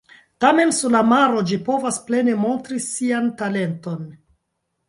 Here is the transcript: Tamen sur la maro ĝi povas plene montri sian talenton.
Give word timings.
Tamen 0.45 0.71
sur 0.77 0.91
la 0.95 1.01
maro 1.09 1.43
ĝi 1.51 1.59
povas 1.69 2.01
plene 2.09 2.35
montri 2.47 2.81
sian 2.89 3.29
talenton. 3.43 4.05